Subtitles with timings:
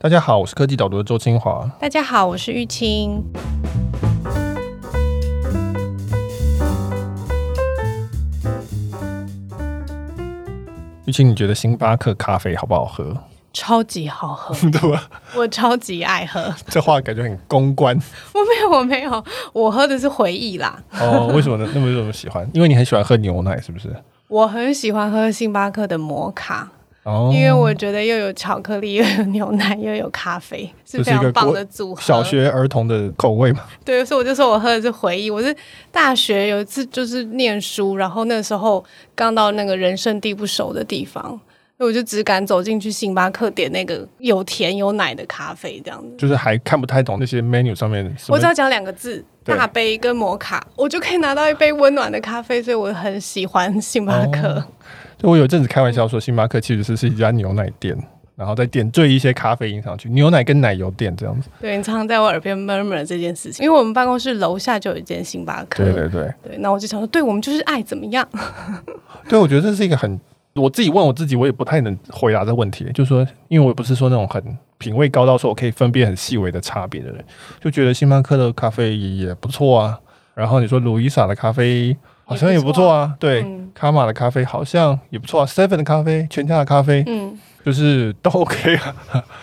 [0.00, 1.68] 大家好，我是科技导读的周清华。
[1.80, 3.20] 大家好，我是玉清。
[11.04, 13.12] 玉清，你觉得星巴克咖啡好不好喝？
[13.52, 15.10] 超级好喝， 对吧？
[15.34, 16.54] 我超级爱喝。
[16.68, 18.00] 这话感觉很公关。
[18.34, 20.80] 我没有，我没有，我喝的是回忆啦。
[20.92, 21.68] 哦，为什么呢？
[21.74, 22.48] 那么为什么喜欢？
[22.54, 23.92] 因为你很喜欢喝牛奶，是不是？
[24.28, 26.70] 我很喜欢喝星巴克的摩卡。
[27.08, 32.02] 哦，因为我觉得又有巧克力，又有牛奶，又有咖啡，是非常棒的组合。
[32.02, 33.60] 小学儿童的口味嘛。
[33.82, 35.30] 对，所以我就说我喝的是回忆。
[35.30, 35.56] 我是
[35.90, 41.22] 大学有一次就是念书，然后那时候刚到那个人生地不熟的地方，
[41.78, 46.14] 所以我就只敢走进去星巴克点那个有甜有奶的咖啡，这样子。
[46.18, 48.14] 就是还看不太懂那些 menu 上面。
[48.28, 54.48] 我只要讲两个字：大杯跟摩卡，我就可以拿到一杯温暖的咖啡，所以我很喜欢星巴克。
[54.48, 54.64] 哦
[55.18, 57.96] 就我有阵子开玩笑说，星巴克其实是是一家牛奶店，
[58.36, 61.50] 然后再点缀一些咖啡因上去，牛奶跟奶油店这样子。
[61.60, 65.82] 对，你常常在我耳边 murmur 这件事情，因为我们办公室楼下就有一间星巴克。
[65.84, 66.32] 对对对。
[66.42, 68.26] 对，那我就想说，对我们就是爱怎么样？
[69.28, 70.20] 对，我觉得这是一个很，
[70.54, 72.84] 我自己问我自己，我也不太能回答这个问题。
[72.94, 74.40] 就是说，因为我不是说那种很
[74.78, 77.24] 品味高到说我可以分辨很细微的差别的人，
[77.60, 79.98] 就觉得星巴克的咖啡也不错啊。
[80.34, 81.96] 然后你说卢伊莎的咖啡。
[82.28, 88.94] 好像也不错啊，对，嗯、卡玛的咖啡好像也不错啊，seven 的咖啡，全家的咖啡，嗯，就是都 OK 啊。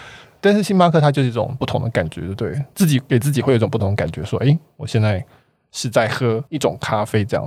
[0.40, 5.26] 但是星巴克它就是一种不同的感觉，对，自己给自己会有一种不同的感觉，说，诶，我现在
[5.72, 7.44] 是在喝一种咖啡这样。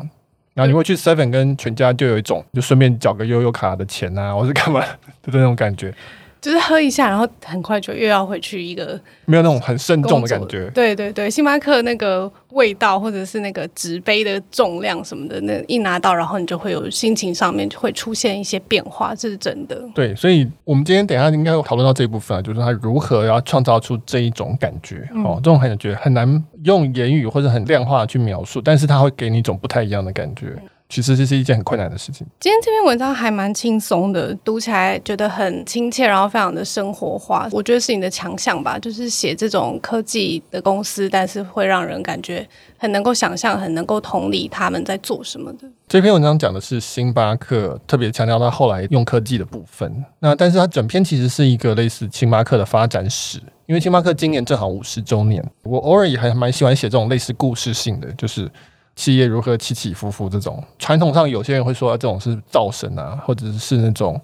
[0.54, 4.80] 然后你会去 seven 跟全家就有一种，就顺便缴个悠悠卡的钱啊，我是干嘛
[5.22, 5.94] 的那种感觉。
[6.40, 10.70] 就是喝一下，然后很快就又要回去一个，没有那种很慎重的感觉。
[10.70, 19.82] 对对对，星巴克那个味道或者是那个纸杯的重量什么的，那一拿到，然后你就会有心情上面就会出现一些变化，这是真的。
[19.94, 30.56] 对，所以我们今天等一下应该会讨论到这一部分啊，就是他如何要创造出这一种感觉、嗯、哦，这种感觉很难用言语或者很量化的去描述，但是它会给你一种不太一样的感觉。
[30.88, 32.26] 其实这是一件很困难的事情。
[32.40, 37.46] 今天这篇文章还蛮轻松的，读起来觉得很亲切，然后非常的生活化。
[37.52, 42.46] 我觉得是你的强项吧，就是写这种科技的公司，但是会让人感觉
[42.78, 45.68] 很能够想象，很能够同理他们在做什么的。
[45.86, 50.04] 这篇文章讲的是星巴克，特别强调他后来用科技的部分。
[50.20, 55.44] 那但是它整篇其实是一个类似星巴克的发展史，因为星巴克今年正好五十周年。
[55.64, 58.50] 我偶尔也还蛮喜欢写这种类似故事性的，就是。
[58.98, 60.28] 企业如何起起伏伏？
[60.28, 64.20] 这种传统上有些人会说，这种是造神啊，或者是那种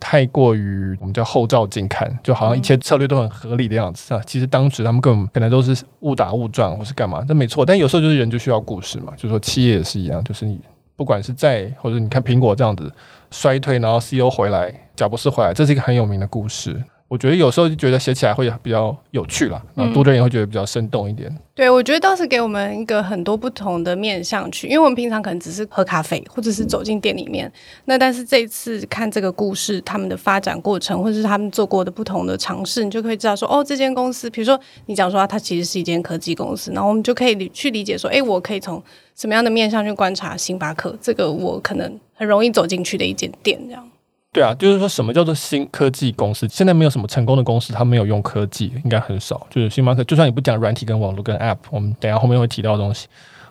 [0.00, 4.20] 太过于我们叫后照镜看，就好像一切策略都很合理的样子啊。
[4.26, 7.64] 其实当时他们根本可能都是误打误撞，或是干嘛，这没错。
[7.64, 10.60] 但有时候就是人就需要故事嘛，就是说企业也是一样，就是你
[10.96, 12.92] 不管是在或者你看苹果这样子
[13.30, 16.82] 衰退，然后 CEO 回来，贾伯斯回来，这是一个很有名的故事。
[17.08, 21.30] 我觉得有时候就觉得写起来会比较有趣啦，然后读的人也会觉得比较生动一点。
[21.30, 27.50] 嗯、对，我觉得倒是给我们一个很多不同的面向去，因为我们平常可能只是喝咖啡，或者是走进店里面。
[27.84, 38.82] 那但是这一次看这个故事，他们的发展过程，或者是他们做过的不同的尝试，你就可以知道说，哦，这间公司，比如说你讲说它其实是一间科技公司，然后我们就可以去理解说，哎，我可以从
[39.14, 43.88] 什么样的面向去观察星巴克这个我可能很容易走进去的一间店，这样。
[44.36, 46.46] 对啊，就是说什么叫做新科技公司？
[46.46, 49.46] 现在没有什么成功的公司，它没有用科技，应该很少。
[49.48, 53.08] 就是星巴克，就算你不讲软体跟网络跟 App，我们等下后面会提到的东西，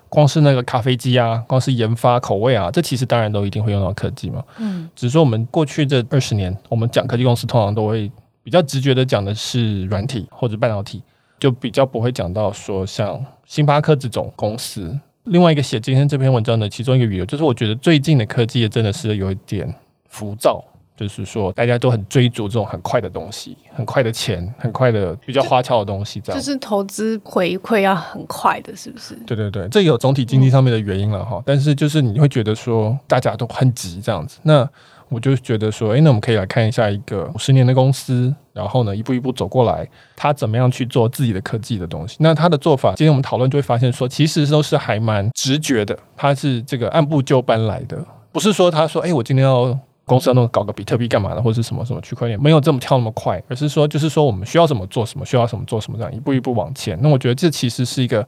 [0.09, 4.43] 光是那个咖啡机啊，光是研发口味啊，这其实当然都一定会用到科技嘛。
[4.59, 8.11] 嗯，只是说我们过去这二十年，我们讲科技公司，通常都会
[8.43, 11.01] 比较直觉的讲的是软体或者半导体，
[11.39, 14.95] 就比较不会讲到说像星巴克这种公司。
[15.23, 19.73] 另外一个写今天这篇文章的其中一个理由，就是我觉得最近的科技也真的是有一点
[20.07, 20.63] 浮躁。
[20.97, 29.13] 就是说，大家都很追逐这种很快的东西，很快的钱，很快的比较花俏的东西，这样就是投资回馈要很快的，是不是？
[29.27, 31.37] 对对对，这有总体经济上面的原因了哈。
[31.37, 34.39] 嗯、但是就是你会觉得说，大家都很急这样子。
[34.43, 34.67] 那
[35.09, 39.85] 我就觉得说，诶，那我们可以来看一下一个五十年的公司，然后呢，一步一步走过来，
[40.15, 42.15] 他怎么样去做自己的科技的东西。
[42.21, 49.77] 那他的做法，今天我们讨论就会发现说，其实都是还蛮直觉的，他是这个按部就班来的，不是说他说，诶，我今天要。
[50.05, 56.97] 公司要弄搞个比特币干嘛的，或者是什么什么区块链，没有这么跳那么快，而是说就是说我们需要什么做什么，需要什么做什么，这样一步一步往前。
[57.01, 58.25] 那我觉得这其实是一个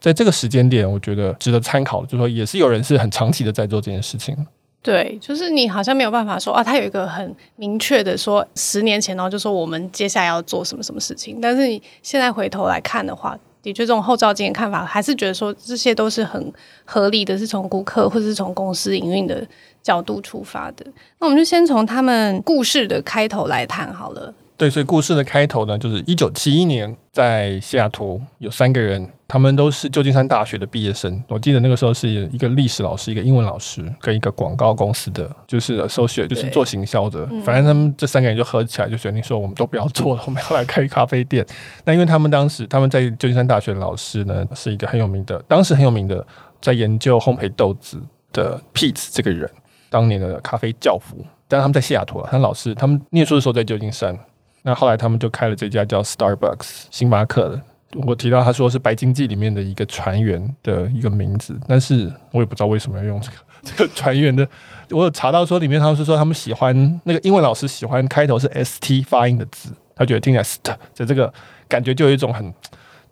[0.00, 4.36] 在这个时间点，我觉得值得参考的，就是说也是有人是很长期的在做这件事情。
[4.80, 13.36] 对，就是你好像没有办法说啊，他有一个很明确的说十年前，然后就说我们接下来要做什么什么事情，但是你现在回头来看的话。
[13.60, 16.52] 的确，这种后照镜的看法，还是觉得说这些都是很
[16.84, 19.44] 合理的，是从顾客或者是从公司营运的
[19.88, 20.84] 角度出发的。
[21.18, 24.34] 那我们就先从他们故事的开头来谈好了。
[24.58, 31.22] 对，所以故事的开头呢，就是一九七一年在西雅图有三个人，他们都是旧金山大学的毕业生。
[31.28, 37.24] 我记得那个时候是一个历史老师、一个英文老师跟一个广告公司的，就是 associate，就是做行销的。
[37.44, 41.46] 反正他们这三个人就合起来，就决定说，我们都不要做了，我们要来开咖啡店。
[41.84, 46.26] 那因为他们当时他们在旧金山大学的老师呢，是一个很有名的，当时很有名的
[46.60, 48.02] 在研究烘焙豆子
[48.32, 49.48] 的 Pete 这个人，
[49.90, 51.16] 当年的咖啡教父。
[51.46, 54.16] 但他们在西雅图，他老师他们念书的时候在旧金山。
[54.62, 57.60] 那后来他们就开了这家叫 Starbucks 星巴克的。
[58.06, 64.46] 我提到他说是《白鲸记》里面的一个船员的一个名字，但是我也不知道为什么要用这个这个船员的。
[64.90, 71.32] 我有查到说里面他们是说他们喜欢那个英文老师喜欢开头是 ST 发音的字，他觉得听起来 st 就这个
[71.66, 72.52] 感觉就有一种很。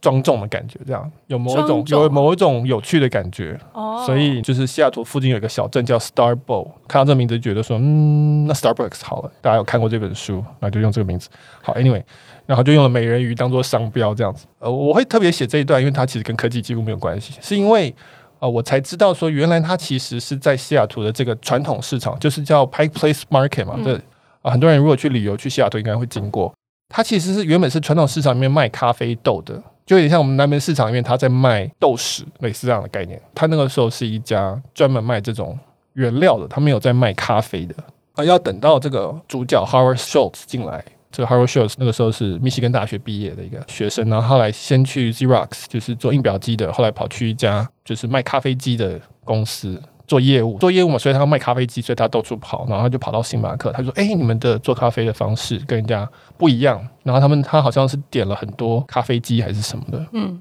[0.01, 11.29] 庄重的感觉，这样有某一种有某一种有趣的感觉，哦，所以就是西雅图附近有一个小镇叫 Starbow，看到这个名字觉得说，嗯，那 Starbucks 好了，大家有看过这本书，那就用这个名字。
[11.63, 12.03] 好，Anyway，
[12.47, 14.47] 然后就用了美人鱼当做商标这样子。
[14.59, 17.95] 呃，我会特别写这一段，因为它其实跟科技几乎没有关系，是因为
[18.39, 24.03] 呃，我才知道说，原来它其实是在西雅图的这个传统市场，就是叫 Pike Place Market 嘛，这、嗯、
[24.43, 26.53] 啊，很多人如果去旅游去西雅图，应该会经过。
[26.89, 29.61] 它其实是原本是传统市场里面卖咖啡豆的。
[29.87, 33.19] 就有点像我们南门市场里面，他在卖豆豉，类似这样的概念。
[33.35, 35.56] 他那个时候是一家专门卖这种
[35.93, 37.75] 原料的，他没有在卖咖啡的。
[38.15, 49.81] 啊，要等到这个主角 Howard Schultz 进来，这个 Howard Schultz 那个时候是密西根大学毕业的一个学生，然后后来先去 Xerox，就是做印表机的，后来跑去一家就是卖咖啡机的公司。
[50.06, 53.73] 做业务，做业务嘛，所以他要卖咖啡机，所以他到处跑，然后他就跑到星巴克。
[53.73, 60.06] 他说：“哎、欸，你们的做咖啡的方式跟人家不一样。”然后他们他好像是点了很多咖啡机还是什么的。
[60.12, 60.41] 嗯，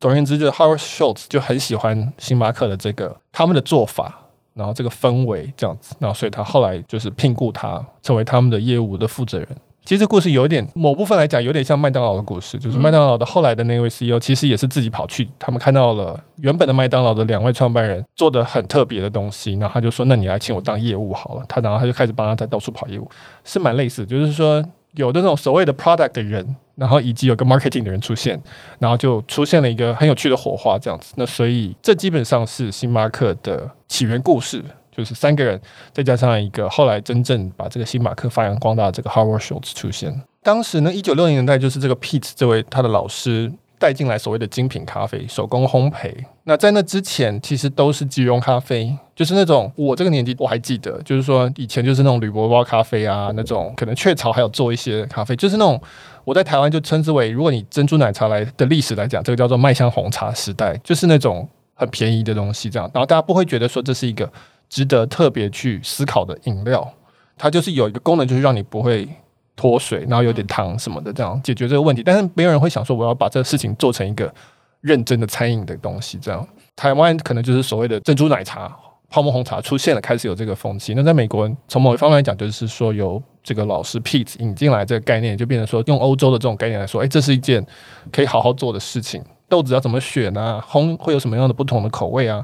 [0.00, 4.18] 总而言之，就是 Howard Schultz 就很喜欢星巴克的这个他们的做法，
[4.54, 9.48] 然后这个氛围这样子，然后所以他后来就是聘雇他成为他们的业务的负责人。
[9.84, 23.10] 其实这故事有点某部分来讲，有点像麦当劳的故事，就是麦当劳的后来的那位 CEO，其实也是自己跑去，他们看到了原本的麦当劳的两位创办人做的很特别的东西，然后他就说：“那你来请我当业务好了。”他然后他就开始帮他在到处跑业务，
[23.44, 28.40] 是蛮类似，就是说有的那种所谓的 product 的人，然后以及有个 marketing 的人出现，
[28.78, 31.12] 然后就出现了一个很有趣的火花这样子。
[31.16, 34.62] 那所以这基本上是星巴克的起源故事。
[34.94, 35.58] 就是三个人，
[35.92, 40.22] 再加上一个后来真正把这个星巴克发扬光大的这个 Howard Schultz 出现。
[40.42, 46.12] 当时呢，一九六零年代就是这个 Pete 这位他的老师带进来所谓的精品咖啡、手工烘焙。
[46.44, 55.80] 那在那之前，其实都是即溶咖啡，就是那种我这个年纪我还记得，就是说以前就是那种铝箔包咖啡啊，那种可能雀巢还有做一些咖啡，就是那种
[56.24, 64.30] 我在台湾就称之为，如果你珍珠奶茶来的历史来讲，这个叫做麦香红茶时代，就是那种很便宜的东西这样，然后大家不会觉得说这是一个。
[64.72, 66.90] 值得特别去思考的饮料，
[67.36, 69.06] 它就是有一个功能，就是让你不会
[69.54, 72.02] 脱水，然后有点糖什么的，这样解决这个问题。
[72.02, 74.32] 但是没有人会想说，我要把这个事情做成一个
[74.80, 76.16] 认真的餐饮的东西。
[76.16, 78.74] 这样，台湾可能就是所谓的珍珠奶茶、
[79.10, 80.94] 泡沫红茶出现了，开始有这个风气。
[80.94, 87.62] 那在美国，从某一方面来讲，就是说由这个老师 Pete 引进来这个概念，就变成说用欧洲的这种概念来说，哎，这是一件
[88.10, 89.22] 可以好好做的事情。
[89.50, 90.64] 豆子要怎么选啊？
[90.66, 92.42] 烘会有什么样的不同的口味啊？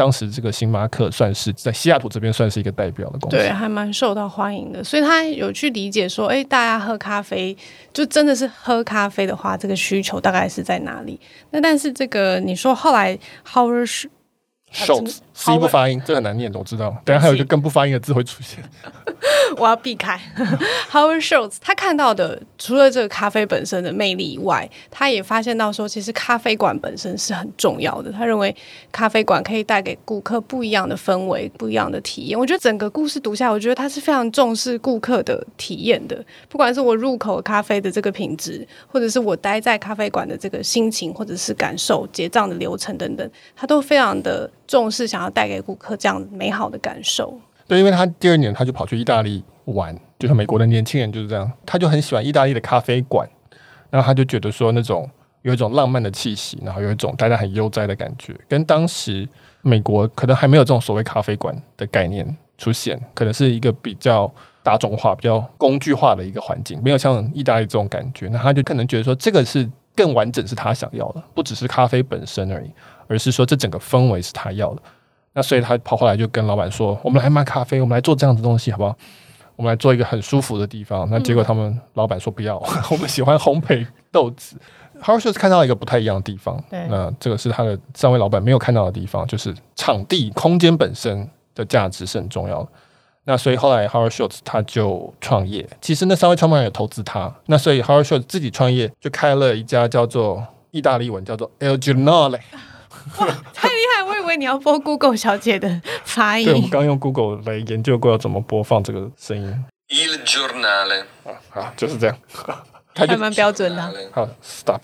[0.00, 4.82] 当时这个星巴克算是在西雅图这边算是一个代表的公司，对，还蛮受到欢迎的。
[4.82, 7.54] 所以他有去理解说，哎，大家喝咖啡
[7.92, 11.20] 就真的是喝咖啡的话，这个需求大概是在哪里？
[11.50, 14.06] 那但是这个你说后来 Howard
[14.72, 16.96] Schultz，C 不发音，这很难念的，我知道。
[17.04, 18.62] 等下还有一个更不发音的字会出现，
[19.58, 20.20] 我要避开。
[20.92, 28.12] Howard Schultz，他看到的除了这个咖啡本身的魅力以外，他也发现到说，其实咖啡馆本身是很重要的。
[28.12, 28.54] 他认为
[28.92, 32.38] 咖啡馆可以带给顾客不一样的氛围、不一样的体验。
[32.38, 36.24] 我觉得整个故事读下来，我觉得他是非常重视顾客的体验的。
[36.48, 44.48] 不管是我入口咖啡的这个品质，或者是我待在咖啡馆的这个心情，或者是感受、结账的流程等等，他都非常的。
[44.70, 47.36] 重视想要带给顾客这样美好的感受。
[47.66, 53.28] 对，因为他第二年他就跑去意大利玩，就是美国的年轻人就是这样，他就很喜欢意大利的咖啡馆，
[53.90, 55.10] 然后他就觉得说那种
[55.42, 59.28] 有一种浪漫的气息，然后有一种大家很悠哉的感觉，跟当时
[59.62, 72.70] 美国可能还没有这种所谓咖啡馆的概念出现，可能是一个比较大众化、比较工具化的一个环境，没有像意大利这种感觉，那他就可能觉得说这个是更完整，是他想要的，不只是咖啡本身而已。
[73.10, 74.82] 而是说，这整个氛围是他要的，
[75.32, 78.96] 那所以他跑过来就跟老板说：“我们来卖咖啡，我们来做这样的东西，好不好？
[79.56, 82.56] 我们来做一个很舒服的地方。”那结果他们老板说：“不要，
[82.88, 84.56] 我们喜欢烘焙豆子。”
[85.02, 92.68] Howard Schultz 看到一个不太一样的地方，那这个是他的三位老板没有看到的地方，就是场地空间本身的价值是很重要的。
[93.24, 102.38] 那所以后来 Howard Schultz 他就创业，其实那三位创办人也投资他，那所以 Howard Schultz 自己创业就开了一家叫做意大利文叫做 Il Giornale，
[103.54, 104.02] 太厉害！
[104.04, 106.44] 我以为你要播 Google 小姐的发音。
[106.44, 109.64] 对，我们刚用 Google 来研究过要怎么播放这个声音。
[109.88, 112.16] Il Giornale 啊，好，就是这样，
[112.94, 113.82] 还蛮标准的。
[114.12, 114.80] 好，Stop，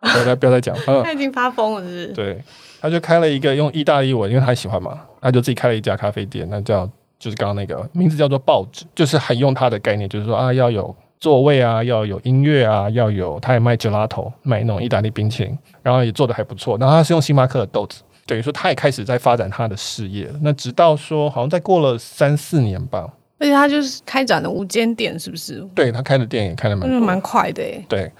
[0.00, 2.06] 不要再不要再讲，他已经发疯了，是不是？
[2.14, 2.44] 对。
[2.82, 16.78] 他就开了一个用意大利文，因为他喜欢嘛，他就自己开了一家咖啡店，那叫就是刚刚那个名字叫做报纸，就是很用他的概念，就是说啊要有座位啊，要有音乐啊，要有他也卖 gelato，卖那种意大利冰淇淋，然后也做的还不错。
[16.78, 20.28] 然后他是用星巴克的豆子，等于说他也开始在发展他的事业。
[20.40, 23.06] 那直到说好像再过了三四年吧，
[23.38, 25.60] 而且他就是开展了五间店，是不是？
[25.74, 27.84] 对，他开的店也开的蛮蛮快的诶。
[27.86, 28.10] 对。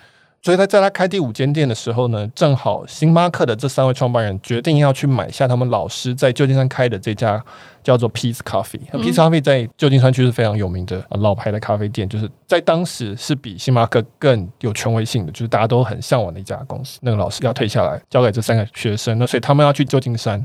[0.43, 7.45] 所以他在他开第五间店的时候呢，正好星巴克的这三位创办人决定要去买下他们老师在旧金山开的这家
[7.83, 8.81] 叫做 Peace Coffee。
[8.91, 16.99] 那 Peace Coffee 在旧金山区是非常有名的老牌的咖啡店，就是在当时是比星巴克更有权威性的，就是大家都很向往的一家公司。
[17.03, 20.45] 那个老师要退下来，交给这三个学生，那所以他们要去旧金山，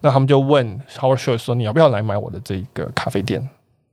[0.00, 3.46] 那他们就问 Howard Schultz 说：“你要不要来买我的这个咖啡店？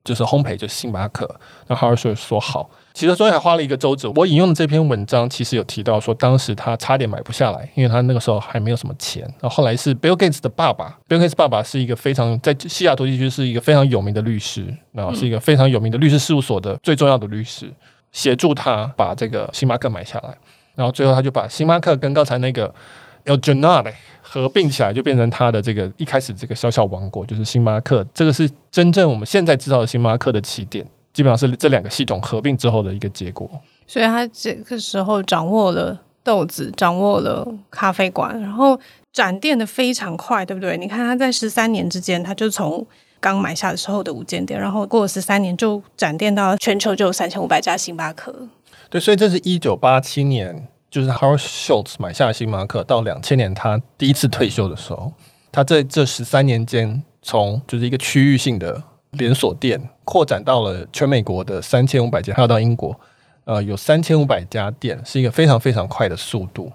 [0.03, 1.29] 就是烘焙，就是星巴克。”
[1.67, 4.07] 那 Howard Schultz 说：“好。”其实中间还花了一个周子。
[4.15, 9.24] 我引用的这篇文章其实有提到说，当时他差点买不下来，因为他那个时候还没有什么钱。
[9.39, 17.74] 然后后来是 Bill Gates 的爸爸，Bill Gates 爸爸是一个非常在西雅图地区是一个非常有名的律师，然后是一个非常有名的律师事务所的最重要的律师，
[18.12, 20.38] 协助他把这个星巴克买下来。
[20.75, 22.72] 然后最后他就把星巴克跟刚才那个
[23.25, 28.06] Il Giornale 合并起来，就变成它的这个一开始这个小小王国，就是星巴克。
[28.13, 30.86] 这个是真正我们现在知道的星巴克的起点。
[31.13, 33.48] 基本上是这两个系统合并之后的一个结果，
[33.86, 38.80] 所以他这个时候掌握了豆子，掌握了咖啡馆，然后
[39.12, 40.75] 展店的非常快，对不对？
[40.75, 42.84] 你看他在十三年之间，他就从
[43.20, 48.36] 刚买下的时候的五间店，然后过了十三年就展店到全球就有三千五百家星巴克。
[48.89, 55.12] 对，所以这是一九八七年，就是 Howard Schultz 买下星巴克，到两千年他第一次退休的时候，
[55.51, 58.83] 他在这十三年间，从就是一个区域性的。
[59.13, 63.00] 连锁店扩展到了全美国的三千五百家，还有到英国，
[63.45, 66.71] 呃，有三千五百家店，是一个非常非常快的速度。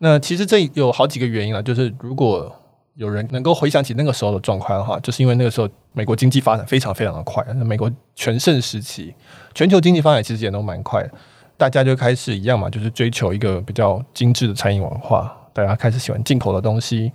[0.00, 2.54] 那其实这有好几个原因啊，就是如果
[2.96, 9.14] 有人能够回想起那个时候的状况的话，就是因为那个时候美国经济发展非常非常的快，那美国全盛时期，
[9.54, 11.10] 全球经济发展其实也都蛮快的，
[11.58, 17.12] 大家就开始一样嘛，就是追求一个比较精致的餐饮文化，大家开始喜欢进口的东西。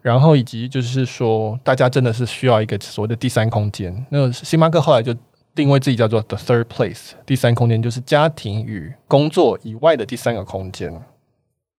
[0.00, 4.06] 然后以及就是说，大家真的是需要一个所谓的第三空间。
[4.08, 5.14] 那星巴克后来就
[5.54, 10.92] 定位自己叫做 The Third Place，第三空间就是家庭与工作以外的第三个空间。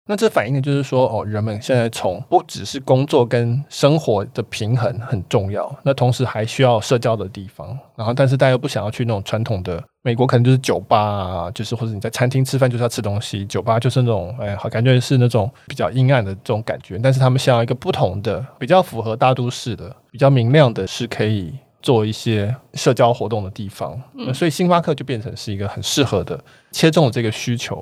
[0.05, 7.67] 那这反映的就是说，哦，人们现在从不只是工作跟生活的平衡很重要，那同时还需要社交的地方。
[7.95, 17.00] 然后，但是大家又不想要去那种传统的美国，可能就是酒吧啊，就是或者你在餐厅吃饭就是要吃东西，酒吧就是那种，哎，好感觉是那种比较阴暗的这种感觉。
[17.01, 23.98] 但是他们想要一个不同的，比较符合大都市的，比较明亮的，是可以做一些社交活动的地方。
[24.12, 26.38] 那所以星巴克就变成是一个很适合的，
[26.72, 27.81] 切中了这个需求。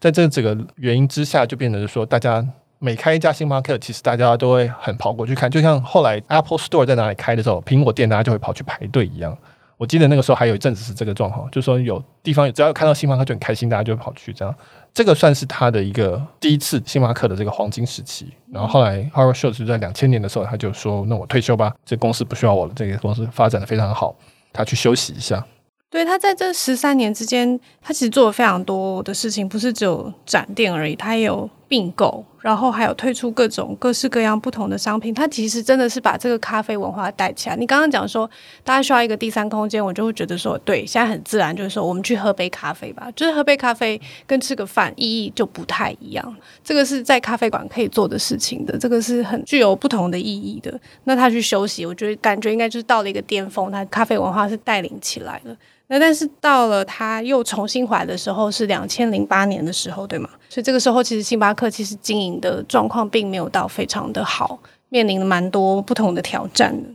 [0.00, 2.46] 在这这个原因之下，就变成说，大家
[2.78, 9.36] 每开一家星巴克，其实大家都会很跑过去看，就像后来 Apple Store 在哪里开的时候，苹果店大家就会跑去排队一样。
[9.78, 14.54] 我记得那个时候还有一阵子是这个状况，就是说有地方只要看到星巴克就很开心，大家就会跑去这样。
[14.94, 18.32] 这个算是他的一个第一次星巴克的这个黄金时期。
[18.50, 24.16] 然后后来 Howard Schultz 在两千年的时候，他就说：“那我退休吧，这公司不需要我了，这个公司发展的非常好，
[24.52, 25.44] 他去休息一下。”
[25.88, 35.14] 对，他在这十三年之间，他其实做了非常多的事情，不是只有展店而已，他也有并购，然后还有推出各种各式各样不同的商品。
[35.14, 37.56] 他其实真的是把这个咖啡文化带起来。
[37.56, 38.28] 你刚刚讲说，
[38.64, 46.36] 大家需要一个第三空间，我就会觉得说，对，现在很自然，就是说我们去喝杯咖啡吧，就是喝杯咖啡跟吃个饭意义就不太一样。
[46.64, 50.78] 这个是在咖啡馆可以做的事情的，这个是很具有不同的意义的。
[51.04, 55.56] 那他去休息，我觉得感觉应该就是到了一个巅峰，他咖啡文化是带领起来了。
[55.88, 60.28] 那但是到了他又重新回来的时候，是两千零八年的时候，对吗？
[60.48, 66.88] 所以这个时候其实星巴克其实经营的状况并没有到非常的好，面临了蛮多不同的挑战的。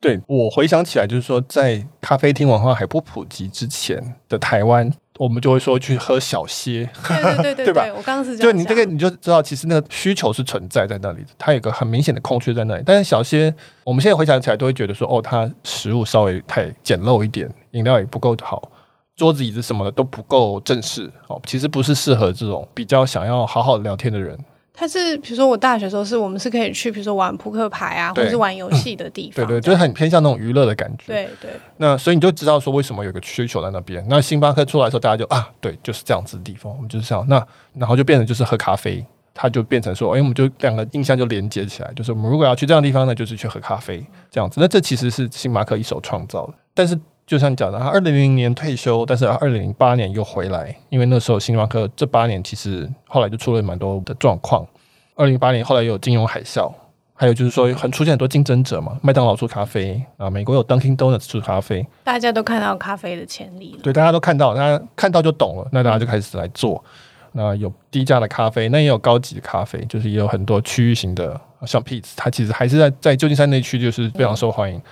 [0.00, 4.90] 对，我回想起来，就是说在咖啡厅文化还不普及之前的台湾。
[5.18, 7.84] 我们就会说去喝小歇，对对对对， 对吧？
[7.94, 12.82] 我刚刚是这样，就你这个你就知道，其实那个需求是存在在那里的，它有个很明显的空缺在那里。
[12.86, 18.70] 但是小歇，我们现在回想起来都会觉得说，哦，它食物稍微太简陋一点，饮料也不够好，
[19.16, 21.40] 桌子椅子什么的都不够正式哦。
[21.46, 24.38] 其实不是适合这种比较想要好好聊天的人。
[24.72, 29.44] 它是比如说我大学的时候是我们是可以去，比如说玩扑克牌啊，或者是玩游戏的地方。
[29.44, 31.04] 对对，就是很偏向那种娱乐的感觉。
[31.06, 31.50] 对对。
[31.76, 34.02] 那所以你就知道说为什么有个需求在那边。
[34.08, 37.26] 那星巴克出来的时候，大家就啊，对，就是这样子的地方，我们就是这样。
[37.28, 44.62] 那然后就变成就是喝咖啡，它就变成说，哎，我们就两个印象就连接起来，就是我们如果要去这样的地方呢，就是去喝咖啡这样子。
[44.62, 46.98] 那这其实是星巴克一手创造的，但是。
[47.30, 54.66] 就像你讲的，他二零零零年退休，但是二零零八年又回来，因为那时候星巴克这八年其实后来就出了蛮多的状况。
[55.14, 56.68] 二零零八年后来又有金融海啸，
[57.14, 63.78] 还有就是说很出现很多竞争者嘛，麦当劳出咖啡啊，美国有 Dunkin' Donuts 出咖啡，大家都看到咖啡的潜力了。
[63.84, 66.84] 对，大家都看到，大家看到就懂了，那大家就开始来做。
[67.30, 74.76] 那有低价的咖啡，那也有高级的咖啡，就是也有很多区域型的，像 Peet's，它其实还是在在旧金山那区就是非常受欢迎。
[74.76, 74.82] 嗯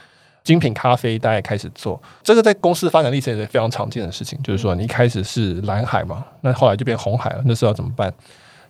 [0.49, 4.43] 精品咖啡，大家开始做这个，在公司发展历程也是非常常见的事情。
[4.43, 8.11] 就是说，你一开始是蓝海嘛，那后来就变红海了，那时候要怎么办？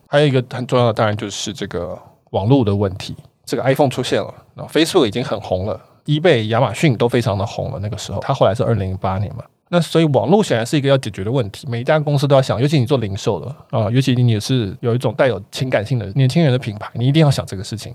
[0.09, 1.97] 还有一个很重要的，当然就是这个
[2.31, 3.15] 网络的问题。
[3.45, 7.79] 这个 iPhone 出现了，然后 Facebook 已经很红了，eBay、亚马逊都非常的红了。
[7.79, 11.69] 那个时候，它后来是二零零八年嘛，那所以网络显然是一个要解决的问题。
[11.71, 17.95] 每一家公司都要想，尤其你做零售的啊，尤其你也是有一种带有情感性的年轻人的品牌，你一定要想这个事情。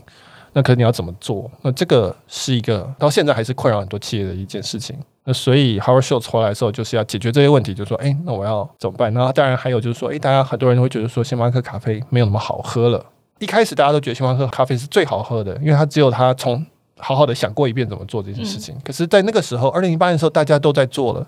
[0.54, 1.50] 那可是你要怎么做？
[1.62, 4.96] 那这个是一个到现在还是困扰很多企业的一件事情。
[5.26, 9.14] 那所以 Howard Schultz 回来的时候，就是要解决这些问题，就是说，哎，那我要怎么办？
[9.14, 13.04] 那当然还有就是说，哎，大家很多人会觉得说，星巴克咖啡没有那么好喝了。
[13.40, 16.66] 一开始大家都觉得星巴克咖啡是最好喝的，因为它只有它从
[16.98, 18.76] 好好的想过一遍怎么做这件事情。
[18.84, 21.26] 可是，在那个时候，二零零八年的时候，大家都在做了。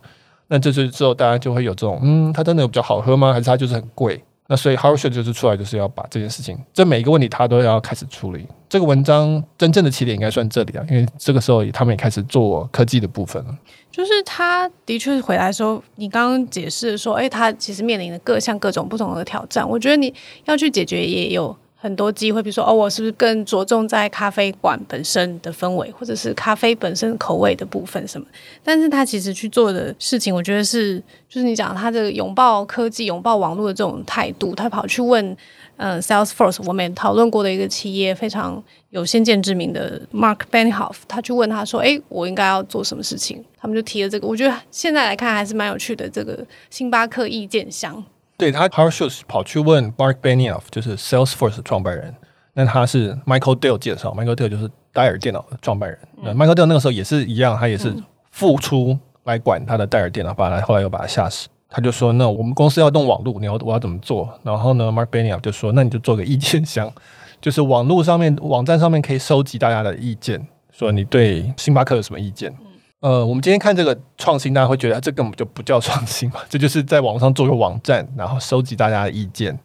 [0.47, 3.33] 那这就之后，大家就会有这种，嗯，它真的有比较好喝吗？
[3.33, 4.23] 还是它就是很贵？
[4.47, 8.45] 那所以，Harshad 就是出来就是要把这件事情，这每一个问题他都要开始处理。
[8.69, 13.57] 这个文章真正的起点应该算这里啊，因为这个时候他们也开始做科技的部分了。
[13.91, 20.13] 就是他的确回来说，你刚刚解释说，哎，他其实面临的各项各种不同的挑战，我觉得你
[20.45, 21.55] 要去解决也有。
[21.85, 28.25] 很多机会，比如说哦，我是不是更着重在咖啡馆本身的氛围，或者是咖啡本身口味的部分什么？
[28.63, 30.97] 但是他其实去做的事情，我觉得是，
[31.29, 35.37] 就是你讲他这个拥抱科技、拥抱网络的这种态度，他跑去问，
[35.77, 43.45] 嗯，Salesforce，我们讨论过的一个企业非常有先见之明的 Mark Benioff，他去问他说，哎，我应该要做什么事情？
[43.59, 48.03] 他们就提了这个，我觉得现在来看还是蛮有趣的，这个星巴克意见箱。
[48.37, 52.13] 对他，Howard Schultz 跑去问 Mark Benioff，就是 Salesforce 的创办人。
[52.53, 55.99] 那他是 Michael Dell 介绍，Michael Dell 就是戴尔电脑的创办人。
[56.21, 57.93] 那、嗯、Michael Dell 那个时候也是一样，他也是
[58.31, 61.47] 付出来管他的戴尔电脑，把他后来又把他吓死。
[61.67, 66.89] 他就说：“那我们公司要动网络，你要我要怎么做？”然后呢，Mark Benioff 就说：“那你就做个意见箱，
[67.41, 72.53] 就是网络上面网站上面可以收集大家的意见，说你对星巴克有什么意见。”
[73.05, 79.55] 呃，我们今天看这个创新，大家会觉得这根本就不叫创新嘛， 这就是在网上做个网站，然后收集大家的意见。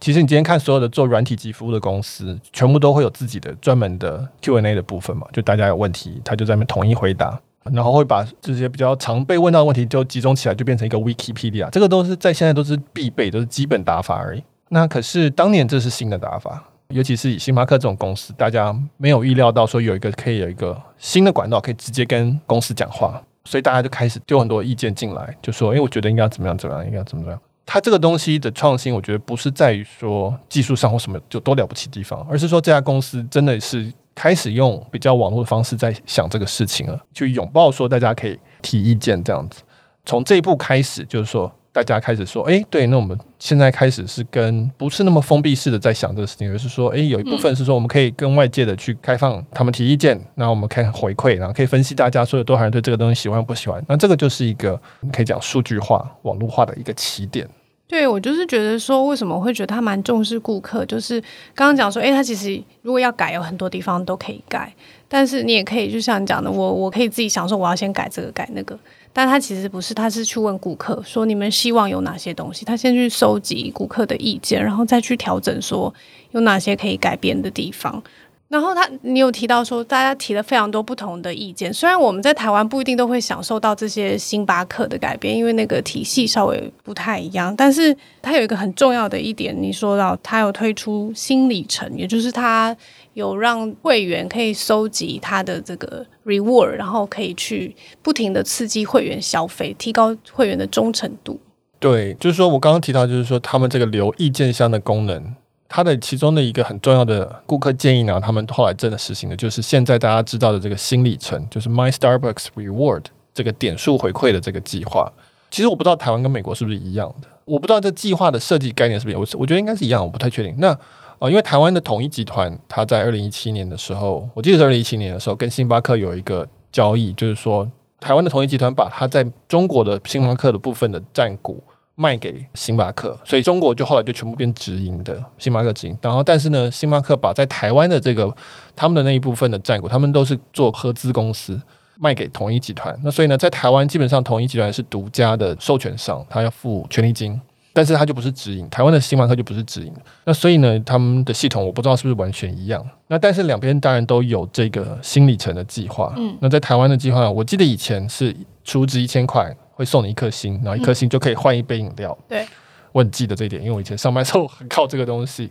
[0.00, 11.68] 其实你今天看所有的做软体及服务的公司，全部都会有自己的专门的 Q&A 的部分嘛，就大家有问题，他就在那边统一回答，然后会把这些比较常被问到的问题就集中起来，就变成一个 Wikipedia。
[11.68, 14.42] 这个都是在现在都是必备，都是基本打法而已。
[14.70, 16.69] 那可是当年这是新的打法。
[16.90, 39.62] 尤其是以星巴克这种公司，大家没有预料到说有一个可以有一个新的管道，可以直接跟公司讲话，所以大家就开始丢很多意见进来，就说：“诶，我觉得应该怎么样怎么样，应该怎么样。”它这个东西的创新，我觉得不是在于说技术上或什么就多了不起地方，而是说这家公司真的是开始用比较网络的方式在想这个事情了，去拥抱说大家可以提意见这样子。
[40.04, 41.52] 从这一步开始，就是说。
[41.72, 54.80] 大家开始说，哎，对，那我们现在开始是跟不是那么封闭式的在想这个事情，而是说，哎，有一部分是说我们可以跟外界的去开放，他们提意见，然后我们可以回馈，然后可以分析大家说有多少人对这个东西喜欢不喜欢，那这个就是一个
[55.12, 57.48] 可以讲数据化、网络化的一个起点。
[57.86, 61.20] 对，我就是觉得说，为什么会觉得他蛮重视顾客，就是
[61.54, 64.72] 刚刚讲说，哎，他其实如果要改，有很多地方都可以改，
[65.08, 68.76] 但是你也可以就像你讲的，我我可以自己想说，我要先改这个改那个。
[69.12, 75.92] 但他其实不是，他是去问顾客说，你们希望有哪些东西，他先去收集顾客的意见，然后再去调整说
[76.30, 78.02] 有哪些可以改变的地方。
[78.48, 81.72] 然后他，你有提到说，大家提了非常多不同的意见。
[81.72, 87.54] 虽然我们在台湾不一定都会享受到这些星巴克的改变，因为那个体系稍微不太一样。
[87.54, 92.76] 但是它有一个很重要的一点，你说到它有推出新里程，也就是它
[93.20, 101.38] 有让会员可以收集他的这个 reward，然后可以去不停的刺激会员消费，提高会员的忠诚度。
[101.78, 105.34] 对，就是说我刚刚提到，就是说他们这个留意见箱的功能。
[105.72, 115.12] 它的其中的一个很重要的顾客建议呢，他们后来真的实行的，就是现在大家知道的这个新里程，就是 My Starbucks Reward 这个点数回馈的这个计划。
[115.48, 120.52] 其实我不知道台湾跟美国是不是一样的，我不知道这计划的设计概念是不是，我我觉得应该是一样，我不太确定。
[120.58, 120.76] 那
[121.20, 131.62] 哦，因为台湾的统一集团，它在二零一七年的时候，我记得是二零一七年的时候，跟星巴克有一个交易，就是说台湾的统一集团把它在中国的星巴克的部分的占股
[131.94, 135.98] 卖给星巴克，所以中国就后来就全部变直营的星巴克直营。
[136.00, 138.34] 然后，但是呢，星巴克把在台湾的这个
[138.74, 141.60] 他们的那一部分的占股，他们都是做合资公司
[141.98, 142.98] 卖给统一集团。
[143.04, 147.38] 那所以呢，在台湾基本上统一集团是独家的授权商，他要付权利金。
[147.72, 149.92] 但是它就不是直营，台湾的星巴克就不是直营。
[150.24, 152.84] 那所以呢，他们的系统我不知道是不是完全一样。
[153.06, 156.12] 那但是两边当然都有这个新里程的计划。
[156.16, 162.16] 嗯，那在台湾的计划，我记得以前是储值一千块会送你一颗星，然后一颗星就可以换一杯饮料。
[162.28, 162.46] 对，
[162.92, 165.50] 我很记得这一点，因为我以前上班时候很靠这个东西。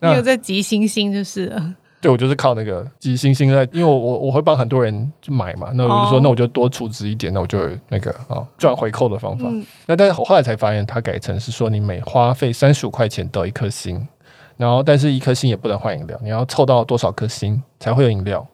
[0.00, 1.74] 你有在集星星就是了。
[2.00, 6.22] 对，我就是靠那个集星星在，因为我我我会帮很多人去买嘛，那我就说，oh.
[6.22, 9.46] 那我就多储值一点，那我就有那个啊赚回扣的方法。
[9.50, 14.06] 嗯、那但是我后来才发现，它改成是说你每花费三十五块钱得一颗星，
[14.56, 18.46] 然后但是一颗星也不能换饮料，你要凑到多少颗星才会有饮料。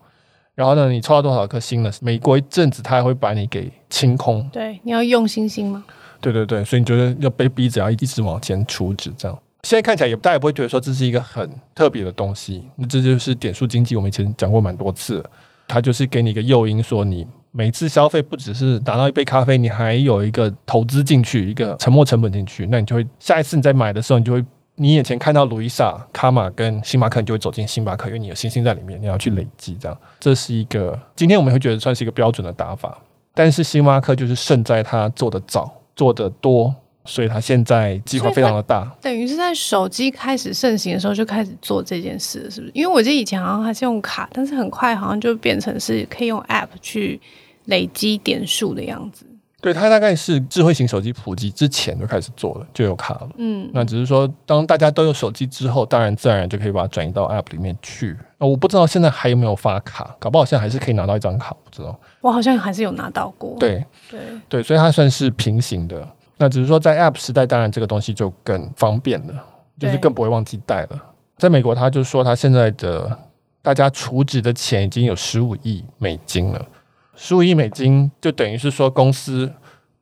[0.56, 1.90] 然后呢，你凑到多少颗星呢？
[2.00, 4.42] 每过一阵子，它还会把你给清空。
[4.52, 5.84] 对，你要用星星吗？
[6.20, 9.38] 对对对，所以你觉得要被逼着要一直往前储值这样。
[9.66, 13.96] 现在看起来也大家不会觉得说这是一个很特别的东西，那这就是点数经济。
[13.96, 15.24] 我们以前讲过蛮多次，
[15.66, 24.44] 它就是给你一个诱因，说你每次消费不只是拿到一杯咖啡，你还有一个投资进去，一个沉没成本进去，那你就会下一次你再买的时候，你就会
[24.76, 29.98] 你眼前看到路易莎、卡玛跟星巴克，你就会走进星巴克，因为你有星星在里面，你要去累积这样。
[30.20, 32.96] 这是一个今天我们会觉得算是一个标准的打法，
[33.34, 36.72] 但是星巴克就是胜在它做得早，做得多。
[37.06, 42.72] 所以他现在计划非常的大，等于是在手机开始盛行的时候就开始做这件事，是不是？
[42.74, 47.20] 因为我记得以前好像还是用卡，但是很快好像就变成是可以用 App 去
[47.66, 49.24] 累积点数的样子。
[49.62, 53.28] 对，它大概是智慧型手机普及之前就开始做了，就有卡了。
[53.36, 58.16] 嗯，那只是说当大家都有手机之后，当然自然而然就可以把它转移到 App 里面去。
[58.38, 61.98] 那我不知道现在还有没有发卡，搞不好现在还是可以拿到一张卡，不知道。
[62.20, 63.56] 我好像还是有拿到过。
[63.58, 66.06] 对对对，所以它算是平行的。
[66.38, 69.44] 那只是说，在 App 时代，当然这个东西就更方便了，
[69.78, 71.02] 就是更不会忘记带了。
[71.38, 73.18] 在美国，他就说他现在的
[73.62, 76.66] 大家储值的钱已经有十五亿美金了，
[77.14, 79.50] 十五亿美金就等于是说公司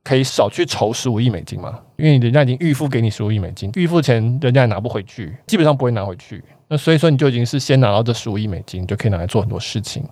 [0.03, 6.43] 可以少去筹十五亿美金嘛，因为人家已经预付给你十五亿美金，预付钱人家也拿不回去，基本上不会拿回去。
[6.67, 10.05] 那所以说，你就已经是先拿到这十五亿美金，就可以拿来做很多事情。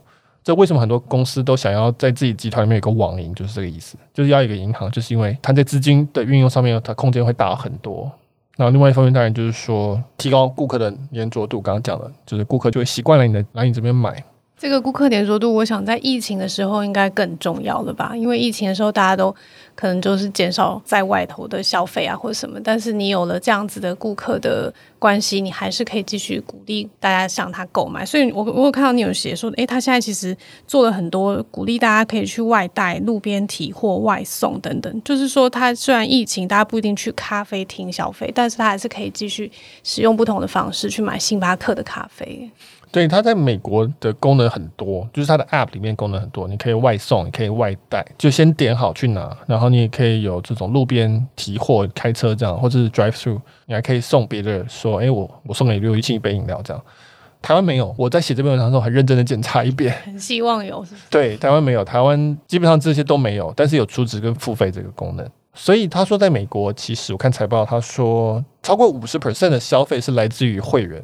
[0.45, 8.11] 这为什么很多公司都想要在自己集团里面有个网银，就是这个意思，就是要一个银行，就是因为它在资金的运用上面，它空间会大很多。
[8.57, 11.61] 然后另外一方面，当然就是说提高顾客的粘着度。
[11.61, 14.23] 刚刚讲的，就是顾客就会习惯了你的来你这边买。
[14.63, 18.13] 这个顾客粘着度，我想在疫情的时候应该更重要了吧？
[18.15, 19.35] 因为疫情的时候大家都
[19.75, 22.61] 可能就是减少在外头的消费啊，或者什么。
[22.63, 28.07] 但是你有了这样子的顾客的关系，你还是可以继续鼓励大家向他购买。
[28.07, 35.03] 所以我我有看到你有写说，诶，他现在其实做了很多鼓励大家可以去外带、路边提货、外送等等。
[35.03, 39.51] 就是说，他虽然疫情大家不一定去咖啡厅消费，但是他还是可以继续
[39.83, 42.49] 使用不同的方式去买星巴克的咖啡。
[42.93, 56.83] 对，它在美国的功能很多，就是它的 App 里面功能很多，你可以外送，你可以外带，就先点好去拿，然后你也可以有这种路边提货、开车这样，或者是 Drive Through，你还可以送别人说，哎，我我送给刘一庆一杯饮料这样。
[57.41, 60.95] 台湾没有，我在写这篇文章的时候很认真的检查一遍，很希望有是？
[61.11, 65.27] 对，台湾没有，台湾基本上这些都没有，但是有储值跟付费这个功能。
[65.55, 71.03] 所以他说，在美国，其实我看财报，他说超过五十 percent 的消费是来自于会员。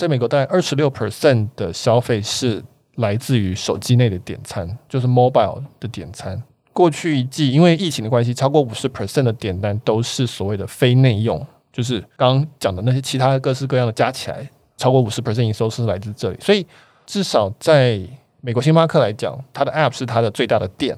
[0.00, 6.42] 在美国，大概二十六 percent 的消费是来自于手机内的点餐，就是 mobile 的点餐。
[6.72, 16.38] 过去一季，因为疫情的关系，超过五十 percent 的点单都是所谓的非内用，就是刚讲的那些其他各式各样的加起来，超过五十 percent 营收是来自这里。
[16.40, 16.66] 所以，
[17.04, 18.00] 至少在
[18.40, 20.96] 美国星巴克来讲，它的 app 是它的最大的店，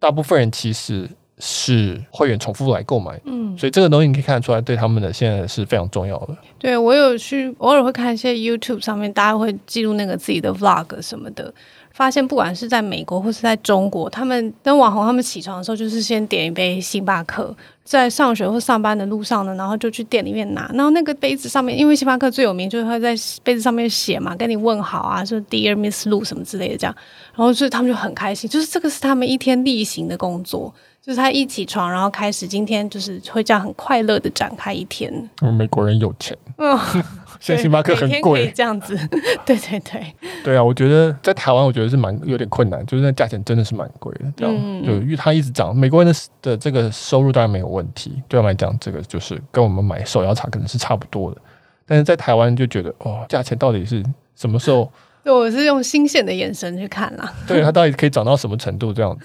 [0.00, 1.08] 大部分人其实。
[1.40, 6.36] 是会员重复来购买，嗯，所以这个东西你可以看得出来，对他们的现在是非常重要的。
[6.58, 11.52] 对，我有去偶尔会看一些 YouTube 上面，大家会记录那个自己的 Vlog 什么的，
[11.92, 26.94] 发现不管是在美国或是在中国，他们跟网红他们起床的时候，就是先点一杯星巴克，在上学或上班的路上呢，然后就去店里面拿，然后那个杯子上面，因为星巴克最有名就是会在杯子上面写嘛，跟你问好啊，说 Dear Miss Lu 什么之类的这样，
[27.34, 30.72] 然后所以他们就很开心，就是这个是他们一天例行的工作。
[31.02, 35.10] 就是他一起床，然后开始今天就是会这样很快乐的展开一天。
[35.40, 36.78] 嗯，美国人有钱，嗯，
[37.40, 38.94] 现在星巴克很贵，这样子，
[39.46, 51.40] 对对对，对啊，我觉得在台湾，我觉得是蛮有点困难，就是那价钱真的是蛮贵的，这样，嗯，就因为它一直涨，美国人的的这个收入当然没有问题，对我们来讲，这个就是跟我们买手摇茶可能是差不多的。
[51.86, 54.04] 但是在台湾就觉得哦，价钱到底是
[54.36, 54.92] 什么时候？
[55.24, 57.32] 对，我是用新鲜的眼神去看啦。
[57.48, 58.92] 对，它到底可以涨到什么程度？
[58.92, 59.16] 这样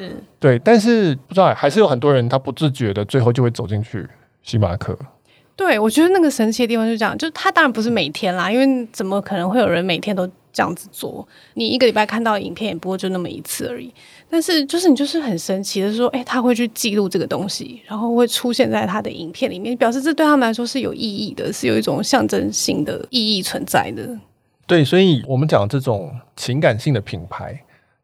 [0.00, 0.16] 是。
[0.38, 4.08] 对，但是不知道还是有很多人他不自觉的最后就会走进去
[4.42, 4.98] 星巴克。
[5.54, 11.26] 对，我觉得那个神奇的地方就是这样，就是他当然不是每天啦，因为怎么可能会有人每天都这样子做？
[11.52, 13.92] 你一个礼拜看到影片也不过就那么一次而已。
[14.30, 24.08] 但是就是你就是很神奇的说，哎，他会去记录这个东西，然后会出现在他的影片里面，表示这对他们来说是有意义的，是有一种象征性的意义存在的。
[24.66, 27.60] 对，所以我们讲这种情感性的品牌，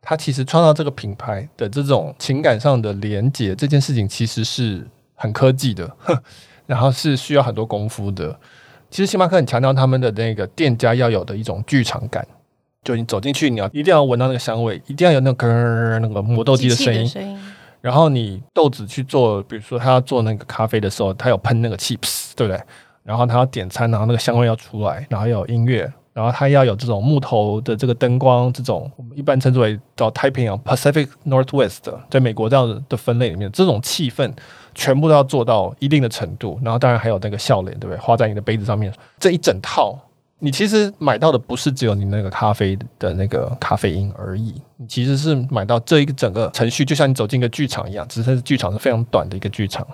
[0.08, 5.90] 它其实创造这个品牌的这种情感上的连接，这件事情其实是很科技的，
[6.64, 8.38] 然后是需要很多功夫的。
[8.88, 12.24] 其实星巴克很强调他们的那个店家要有的一种剧场感，
[12.84, 17.36] 就你走进去，你要一定要闻到那个香味，一定要有那个那个磨豆机的声音，
[17.80, 21.98] 然后你豆子去做，比如说他要做那个咖啡的时候，他有喷那个气，
[22.36, 22.62] 对不对？
[23.02, 25.92] 然后他要点餐，然后那个香味要出来，然后有音乐。
[26.16, 34.32] 然后它要有这种木头的这个灯光，这种我们一般称之为叫太平洋 Pacific Northwest，在美国这样的分类里面，这种气氛
[34.74, 36.58] 全部都要做到一定的程度。
[36.64, 37.98] 然后当然还有那个笑脸，对不对？
[37.98, 39.94] 画在你的杯子上面，这一整套，
[40.38, 49.86] 你其实买到的不是只有你那个咖啡的那个咖啡因而已，你其实是买到这一个整个程序，就像你走进一个剧场一样，只是剧场是非常短的一个剧场。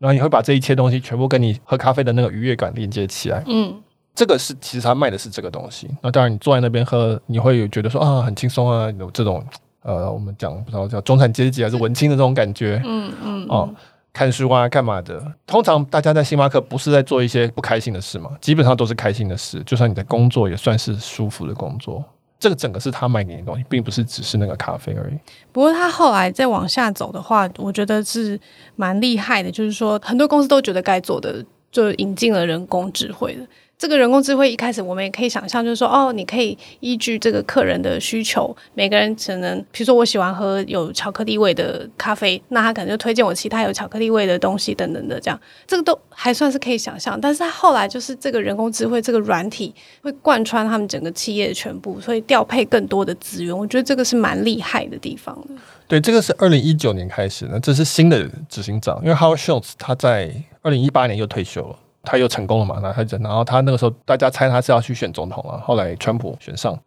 [0.00, 3.72] 然后你会把这一切东西全部跟你喝咖啡的那个愉悦感连接起来，嗯。
[4.18, 9.40] 这个是其实他卖的是这个东西，那当然你坐在那边喝，你会有觉得说啊很轻松啊，有这种
[9.82, 13.72] 呃我们讲不知道叫中产阶级还是文青的这种感觉，嗯嗯哦
[14.12, 15.22] 看书啊干嘛的。
[15.46, 19.62] 通常大家在星巴克不是在做一些不开心的事嘛，基本上都是开心的事。
[19.64, 22.04] 就算你的工作也算是舒服的工作，
[22.40, 25.18] 这个整个是他卖给你的东西，并不是只是那个咖啡而已。
[25.52, 28.40] 不过他后来再往下走的话，我觉得是
[28.74, 33.46] 蛮厉害的，就是说很多公司都觉得该做的就引进了人工智慧的。
[33.78, 47.18] 这个人工智慧一开始我们也可以想象，就是说，哦，你可以依据这个客人的需求，每个人只能，比如说我喜欢喝有巧克力味的咖啡，那他可能就推荐我其他有巧克力味的东西等等的，这样，这个都还算是可以想象。
[47.20, 55.54] 但是他后来就是这个人工智慧这个软体会贯穿他们整个企业的全部，所以调配更多的资源，我觉得这个是蛮厉害的地方的。
[55.86, 61.76] 对，这个是二零一九年开始的，这是新的执行长，因为 Howard Schultz 他在二零一八年又退休了。
[62.02, 62.78] 他又成功了嘛？
[62.82, 65.58] 那他然后他那个时候大家猜他是要去选总统了。
[65.60, 66.78] 后来川普选上，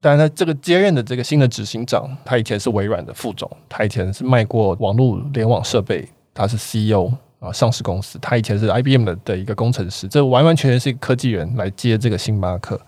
[0.00, 8.18] 但是他这个接任的这个新的执行长，他以前是微软的副总，他以前是卖过网络联网设备，他是 CEO 啊，上市公司。
[8.20, 12.80] 他以前是 IBM 的的一个工程师，这完完全全是一个科技人来接这个星巴克。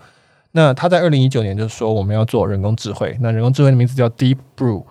[0.51, 4.83] 那他在二零一九年就说我们要做人工智慧，那人工智慧的名字叫 Deep Brew。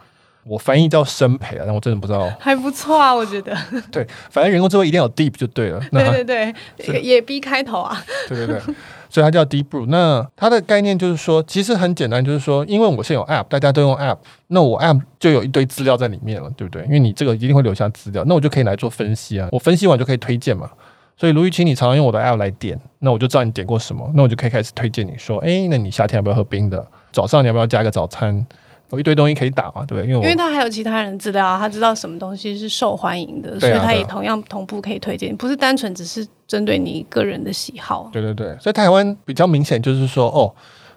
[0.48, 2.28] 我翻译叫生培啊，但我真的不知道。
[2.40, 3.56] 还不错啊，我觉得。
[3.92, 5.80] 对，反正人工智慧一定要有 deep 就对了。
[5.92, 8.02] 对对对，也也 B 开头啊。
[8.28, 8.74] 对对对，
[9.10, 9.86] 所以它叫 Deep。
[9.88, 14.16] 那它的概念就是说，其实很简单，就是说，因为我现在有 app，大家都用 app，
[14.48, 16.82] 那我 app 就有一堆资料在里面了，对不对？
[16.84, 19.48] 因为你这个一定会留下资料，那我就可以来做分析啊。
[19.52, 20.70] 我分析完就可以推荐嘛。
[21.16, 26.86] 所以卢玉清，你常常用我的 app 来点，那我就知道你点过什么，那我就可以开始推荐你说，哎，那你夏天要不要喝冰的？
[27.10, 28.46] 早上你要不要加个早餐？
[28.90, 30.06] 有一堆东西可以打嘛，对不对？
[30.06, 38.08] 因为因为他还有其他人资料，他知道什么东西是受欢迎的，所以他也同样同步可以推荐，不是单纯只是针对你个人的喜好。
[38.12, 40.50] 对对对，所以台湾比较明显就是说，哦，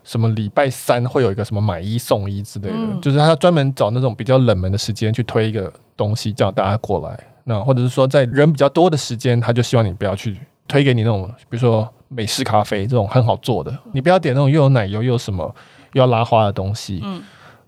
[0.03, 7.19] 什么礼拜三会有一个什么买一送一之类的，嗯、就是他专门找那种比较冷门的时间去推一个东西，叫大家过来。
[7.43, 15.53] 那或者是说，在人比较多的时间，他就希望你不要去推给你那种，比如说美式咖啡这种很好做的，你不要点那种又有奶油又有什么
[15.93, 17.01] 又要拉花的东西。
[17.03, 17.21] 嗯。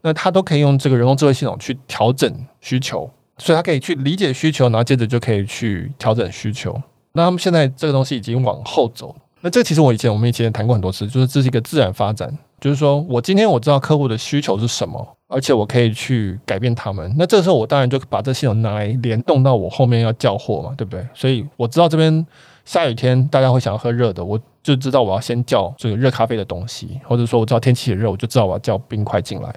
[0.04, 6.80] 那他都可以用这个人工智慧系统去调整需求，所以他可以去理解需求，然后接着就可以去调整需求。
[7.13, 9.16] 那他们现在这个东西已经往后走。
[9.42, 17.13] 那这其实我以前我们以前谈过很多次，就是这是一个自然发展，就是说我今天我知道客户的需求是什么，而且我可以去改变他们。
[17.18, 21.06] 那这时候我当然就把这系统拿来联动到我后面要叫货嘛，对不对？
[21.13, 22.26] 所以我知道这边
[22.63, 29.54] 下雨天大家会想要喝热的，我就知道我要先叫这个热咖啡的东西，或者说我知道天气很热，我就知道我要叫冰块进来。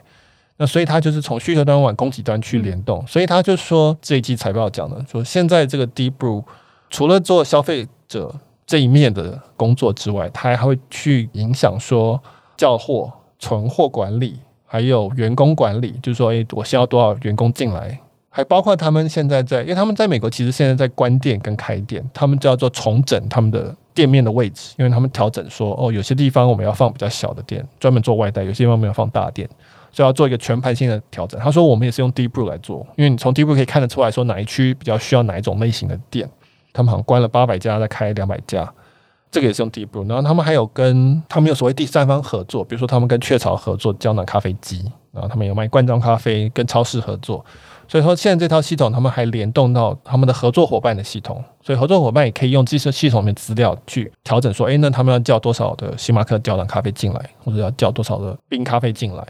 [0.59, 6.43] 那所以它就是从需求端往供给端去联动，所以他就说这一季财报讲的说，现在这个 Deep Brew
[6.89, 8.35] 除了做消费者
[8.67, 12.21] 这一面的工作之外，它还会去影响说
[12.57, 29.49] 叫货、存货管理，还有员工管理，就是说，诶，我先要多少员工进来，还包括他们现在在，因为他们在美国其实现在在关店跟开店，他们叫做重整他们的店面的位置，因为他们调整说，哦，有些地方我们要放比较小的店，专门做外带；有些地方我们要放大店。
[29.97, 31.41] 就要做一个全盘性的调整。
[31.41, 36.29] 他说，我们也是用 Deep Blue 来做，因为你从 Deep Blue 可以看得出来说哪一区比较需要哪一种类型的店。
[36.75, 38.71] 他们好像关了八百家，再开两百家，
[39.31, 40.07] 这个也是用 Deep Blue。
[40.07, 47.43] 然后他们还有跟他们有所谓第三方合作，比如说他们跟雀巢合作胶囊咖啡机，然后他们有卖罐装咖啡，跟超市合作。
[47.89, 59.27] 所以说现在这套系统他们还联动到他们的合作伙伴的系统，所以合作伙伴也可以用这些系统里面资料去调整说，哎，那他们要叫多少的星巴克胶囊咖啡进来，或者要叫多少的冰咖啡进来。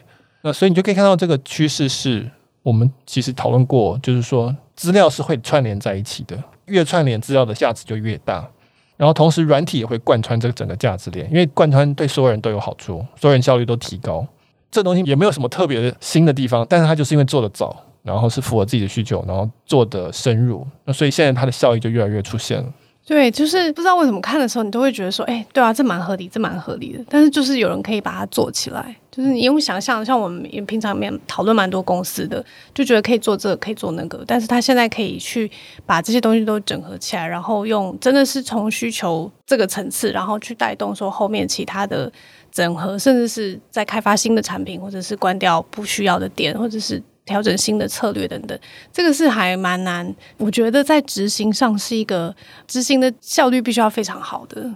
[0.46, 2.24] 那所以你就可以看到这个趋势是
[2.62, 8.48] 我们其实讨论过，就是说资料是会串联在一起的，越串联资料的价值就越大。
[8.96, 14.24] 然后同时软体也会贯穿这个整个价值链，因为贯穿对所有人都有好处，所有人效率都提高。
[14.70, 17.82] 这东西也没有什么特别新的地方，但是它就是因为做得早。
[18.04, 22.72] 然后是符合自己的需求，然后做得深入，那所以现在它的效益就越来越出现了。
[23.06, 26.98] 对，就是不知道为什么看的时候，你都会觉得说，哎，对啊，这蛮合理，这蛮合理的。
[27.08, 34.24] 但是就是有人可以把它做起来，就是你用想象，像我们也平常面讨论蛮多公司的，就觉得可以做这个，可以做那个。
[34.26, 35.48] 但是他现在可以去
[35.86, 42.10] 把这些东西都整合起来，然后用真的是从需求这个层次，然后去带动说后面其他的
[42.50, 47.00] 整合，甚至是在开发新的产品，或者是关掉不需要的店，或者是。
[47.26, 48.58] 调整新的策略等等，
[48.90, 50.14] 这个是还蛮难。
[50.38, 52.34] 我觉得在执行上是一个
[52.66, 54.72] 执行的效率必须要非常好的。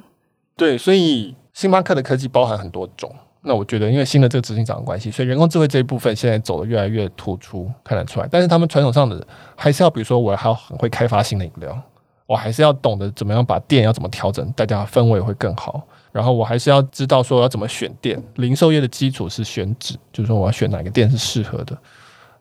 [0.56, 3.10] 对，所以星巴克的科技包含很多种。
[3.42, 8.28] 那我觉得，因为新的这个执行长的关系，所以人工智慧这一部分现在走得越来越突出，看得出来。
[8.30, 11.80] 但是他们传统上的还是要，比如说，我还要很会开发新的饮料，
[12.26, 15.80] 我还是要懂得怎么样把店要怎么调整，大家氛围会更好。
[16.12, 18.22] 然后我还是要知道说要怎么选店。
[18.34, 21.78] 零售业的基础是选址，就是说我要选哪个店是适合的。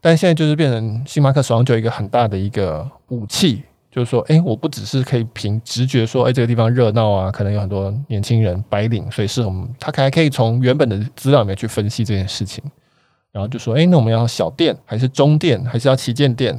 [0.02, 12.64] 但现在就是变成星巴克手上就有一个很大的一个武器，就是说，哎，我不只是可以凭直觉说，哎，这个地方热闹啊，可能有很多年轻人白领，所以是我们他还可以从原本的资料里面去分析这件事情，
[13.32, 16.56] 然后就说，哎，那我们要小店还是中店，还是要旗舰店，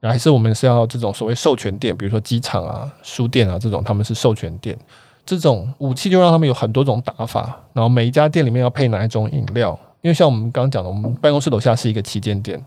[0.00, 4.76] 然后还是我们是要这种所谓授权店，比如说机场啊、书店啊这种，他们是授权店，
[5.24, 9.78] 这种武器就让他们有很多种打法，然后每一家店里面要配哪一种饮料。
[10.06, 12.64] 因为像我们刚刚讲的，我们办公室楼下是一个旗舰店，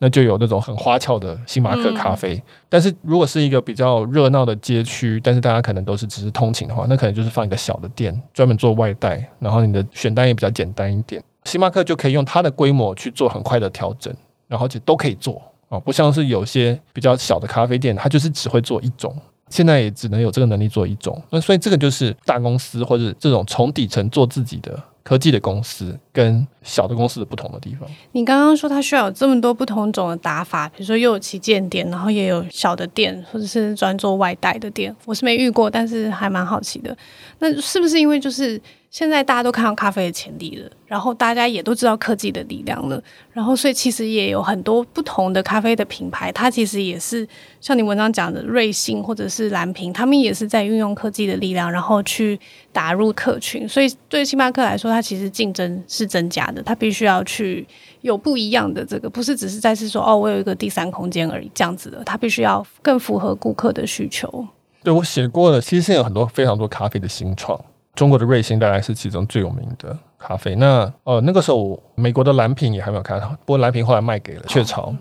[0.00, 2.34] 那就有那种很花俏的星巴克咖啡。
[2.34, 11.24] 嗯、但是如果是一个比较热闹的街区，但是大家可能都是只是通勤的话，那可能就是放一个小的店，专门做外带，然后你的选单也比较简单一点。
[11.44, 14.14] 星巴克就可以用它的规模去做很快的调整，
[14.46, 19.16] 然后就都可以做啊，不像是有些比较小的咖啡店，它就是只会做一种，
[19.48, 21.18] 现在也只能有这个能力做一种。
[21.30, 24.78] 那所以这个就是大公司或者这种从底层做自己的。
[25.04, 27.88] 科技的公司跟小的公司的不同的地方。
[28.12, 34.96] 你刚刚说它需要有这么多不同种的打法，比如说又有旗舰店，然后也有小的店，或者是专做外带的店。
[35.04, 36.96] 我是没遇过，但是还蛮好奇的。
[37.38, 38.60] 那是不是因为就是？
[38.94, 43.02] 现在大家都看到咖啡的潜力了，然后大家也都知道科技的力量了，
[43.32, 47.26] 然后所以其实也有很多不同的咖啡的品牌，它其实也是
[47.60, 52.38] 像你文章讲的瑞幸或者是蓝瓶，他们也是在运用科技的力量，然后去
[52.72, 53.68] 打入客群。
[53.68, 57.66] 所以对星巴克来说，它其实竞争是增加的，它必须要去
[58.02, 64.46] 有不一样的这个，不是只是在是说哦，我有一个第三空间而已这样子的，它必须要更符合顾客的需求。
[64.84, 67.60] 对，我写过了，其实现在有很多非常多咖啡的新创。
[67.94, 70.54] 中国的瑞幸大概是其中最有名的咖啡。
[70.56, 74.86] 那呃那个时候，美国的蓝瓶也还没有开，不过蓝瓶后来卖给了雀巢。
[74.86, 74.96] 哦、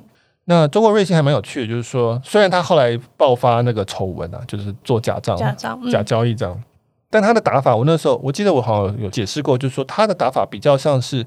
[0.46, 6.64] 那中国瑞幸还蛮有趣的，就是说，虽然他后来爆发那个丑闻啊，就是做假账、假账、嗯、假交易这样，
[7.10, 11.26] 但他的打法，我那时候我记得我好像有解释过，就是说他的打法比较像是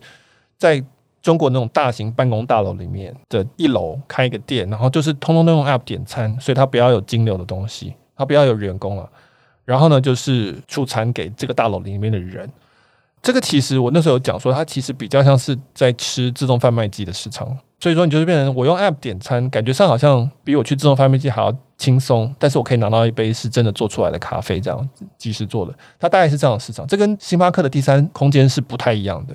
[0.58, 0.82] 在
[1.22, 9.08] 中国那种大型办公大楼里面的一楼开一个店，然后就是通通都用 App 点餐，所以他不要有金流的东西，他不要有员工了。
[9.66, 12.50] 然后呢，就是出餐给这个大楼里面的人。
[13.20, 17.46] 这个其实我那时候讲说，它其实比较像是在吃自动贩卖机的市场。
[17.80, 22.32] 所以说，你就是变成我用 App 点餐，感觉上好像比我去自动贩卖机还要轻松。
[22.38, 25.74] 但是我可以拿到一杯是真的做出来的咖啡，这样即时做的。
[25.98, 26.86] 它大概是这样的市场。
[26.86, 29.34] 这跟星巴克的第三空间是不太一样的。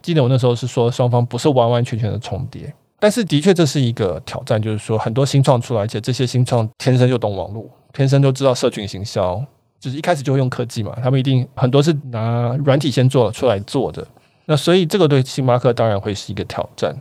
[0.00, 2.72] 记得我那时候是说，双方不是完完全全的重叠。
[3.00, 9.44] 但是的确这是一个挑战，就是说很多新创出来，而且这些新创天生就懂网络，天生就知道社群行销。
[9.84, 14.02] 就是一开始就会用科技嘛，他们一定很多是拿软体先做出来做的，
[14.46, 16.96] 那所以这个对星巴克当然会是一个挑战，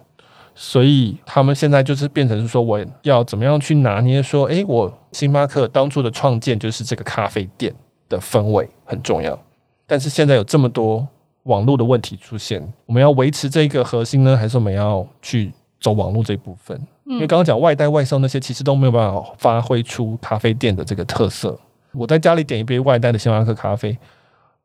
[0.54, 7.74] 所以他们现在就是变成是说，我要怎么样去拿捏说，诶，我星巴克当初的创建就是这个咖啡店
[8.10, 9.40] 的氛围很重要，
[9.88, 11.08] 但是现在有这么多
[11.44, 16.78] 网络的问题出现，我们要维持这个核心呢，还是我们要去走网络这一部分？
[17.06, 21.58] 因为刚刚讲外带外送那些，其实都没有办法发挥出咖啡店的这个特色。
[21.94, 23.98] 我在家里点一杯外带的星巴克咖啡，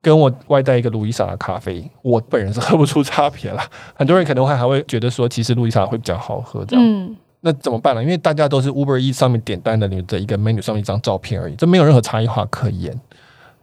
[0.01, 3.63] 跟我外带一个路易莎的咖啡，我本人是喝不出差别了。
[3.95, 6.85] 很多人可能会还会觉得说，其实路易莎会比较好喝，这样。
[6.85, 8.03] 嗯，那怎么办呢？
[8.03, 12.99] 因为大家都是 Uber Eats 上面点单的，你的一个 menu 上面一张照片而已，这没有任何差异化可言。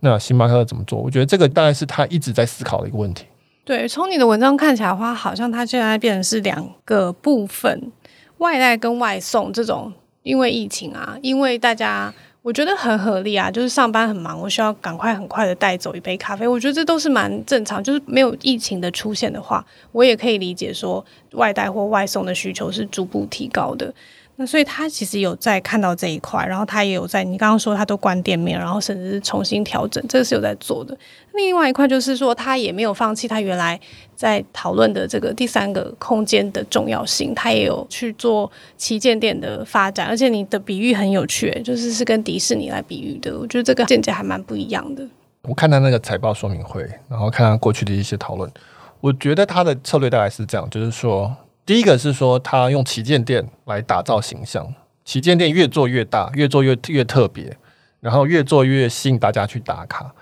[0.01, 0.99] 那星巴克怎么做？
[0.99, 3.25] 我觉得这个大概是他一直在思考的一个问题。
[3.63, 7.91] 对，从你的文章看起来的话，好像它现在变成是两个部分，
[8.37, 9.91] 外带跟外送这种，
[10.21, 12.13] 因为疫情啊，因为大家。
[12.45, 16.47] 我觉得很合理啊，就是上班很忙，我需要赶快很快的带走一杯咖啡。
[16.47, 23.91] 我觉得这都是蛮正常，就是没有疫情的出现的话，我也可以理解说外带或外送的需求是逐步提高的。
[24.37, 30.97] 那所以他其实有在看到这一块，然后他也有在你刚刚说他都关店面，然后甚至是重新调整，这个是有在做的。
[31.35, 33.79] 另外一块就是说他也没有放弃他原来
[34.13, 40.05] 在讨论的这个第三个空间的重要性，他也有去做旗舰店的发展。
[40.05, 45.07] 而且你的比喻很有趣，就是是跟迪士尼来比喻的，我觉得这个见解还蛮不一样的。
[45.43, 48.51] 我看他那个财报说明会，然后看他过去的一些讨论，
[48.99, 51.33] 我觉得他的策略大概是这样，就是说。
[51.65, 57.57] 第一个是说，他用旗舰店来打造形象，旗舰店越做越大，越做越越特别，
[57.99, 60.14] 然后越做越吸引大家去打卡。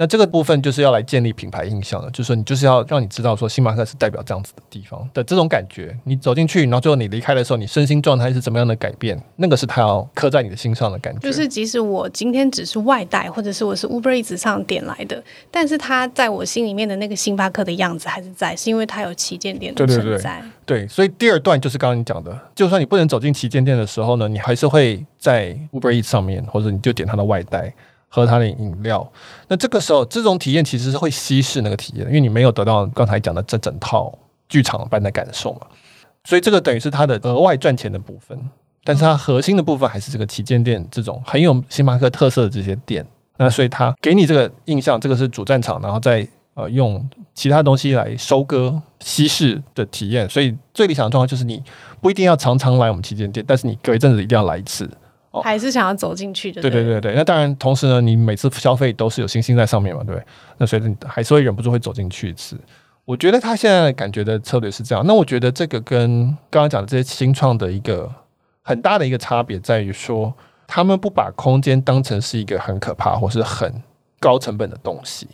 [0.00, 5.92] 那这个部分就是要来建立品牌印象的，就是说你就是要让你知道说星巴克是代表这样子的地方的这种感觉。
[6.04, 9.20] 你走进去，然后最后你离开的时候，你身心状态是怎么样的改变？
[9.34, 11.18] 那个是他要刻在你的心上的感觉。
[11.18, 15.20] 就是即使我今天只是外带，或者是我是 Uber Eats 上点来的，
[15.50, 20.04] 但是他在我心里面的那个星巴克的样子还是在，是因为他有旗舰店的存在。
[20.04, 20.22] 对对
[20.64, 27.74] 对，对，所以第二段就是刚刚你讲的，就算你不能走进旗舰店的时候呢，你还是会在 Uber Eats 上面，或者你就点他的外带。
[28.08, 29.06] 喝他的饮料，
[29.48, 34.12] 那这个时候这种体验其实是会稀释那个体验，因为你没有得到刚才讲的这整套
[34.48, 35.60] 剧场般的感受嘛。
[36.24, 38.38] 所以这个等于是它的额外赚钱的部分，
[38.82, 43.06] 但是它核心的部分还是这个旗舰店这种很有星巴克特色的这些店。
[43.36, 50.28] 那所以它给你这个印象，这个是主战场，然后再呃用其他东西来收割稀释的体验。
[50.28, 51.62] 所以最理想的状况就是你
[52.00, 54.90] 不一定要常常来我们旗舰店，但是你隔一阵子一定要来一次。
[55.42, 57.14] 还是想要走进去的，对对对对。
[57.14, 60.26] 那当然，同时呢，你每次消费都是有星星在上面嘛，对不对？
[60.58, 62.58] 那所以你还是会忍不住会走进去一次。
[63.04, 65.02] 我觉得他现在感觉的策略是这样。
[65.06, 68.10] 那我觉得这个跟刚刚讲的这些新创的一个
[68.62, 70.32] 很大的一个差别在于说，
[70.66, 73.82] 他们不把空间当成是一个很可怕或是很
[74.20, 75.26] 高成本的东西。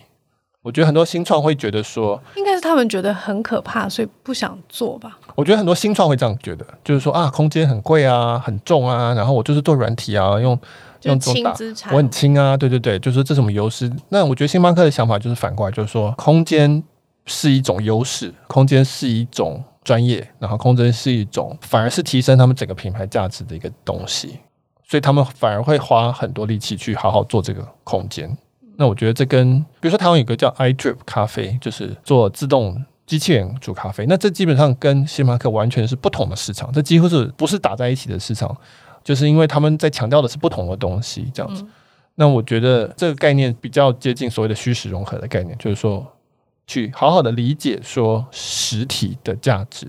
[0.64, 5.18] 我觉得很多新创会觉得说，应该是他们觉得很可怕，所以不想做吧。
[5.34, 10.58] 我觉得很多新创会这样觉得，就是说啊，空间很贵啊，很重啊，然后我就是做软体啊，用
[11.02, 11.54] 用这种大，
[11.90, 13.92] 我很轻啊，对对对，就是这种优势。
[14.08, 16.82] 那我觉得星巴克的想法就是反过来，就是说空间
[17.26, 24.38] 是一种优势，空间是一种专业，然后空间是一种反而是提升他们整个品牌价值的一个东西，
[24.88, 28.34] 所以他们反而会花很多力气去好好做这个空间。
[28.76, 34.04] 那我觉得这跟，比如说台湾有个叫 iDrip 咖啡，就是做自动机器人煮咖啡。
[34.08, 38.56] 那这基本上跟星巴克完全是不同的市场，这几乎是不是打在一起的市场？
[39.04, 41.64] 就是因为他们在强调的是不同的东西，这样子。
[42.14, 46.06] 那我觉得这个概念比较接近所谓的虚实融合的概念，就是说
[46.66, 49.86] 去好好的理解说实体的价值，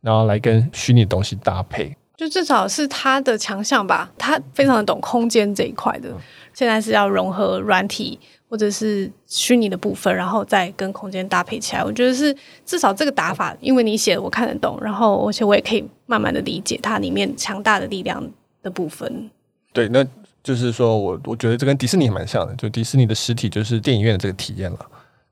[0.00, 1.96] 然后来跟虚拟的东西搭配。
[2.20, 6.10] 就至少是他的强项吧，他非常的懂空间这一块的。
[6.52, 11.82] 现在是要融合软体或者是虚拟的部分，然后再跟空间搭配起来。
[11.82, 18.22] 我觉得是至少这个打法，因为你写的我看得懂，然后而且我也可以慢慢的理解它里面强大的力量
[18.62, 19.30] 的部分。
[19.72, 20.06] 对，那
[20.44, 24.78] 就是说我我觉得这跟迪士尼蛮像的，就迪士尼的实体就是电影院的这个体验了，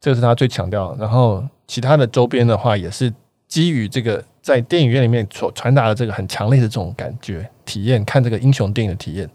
[0.00, 0.96] 这个是他最强调。
[0.98, 3.12] 然后其他的周边的话，也是
[3.46, 4.24] 基于这个。
[4.48, 9.28] 在电影院里面所传达的这个很强烈的这种感觉体验，看这个英雄电影的体验，